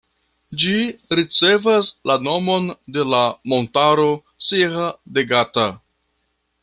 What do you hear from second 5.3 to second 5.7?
Gata.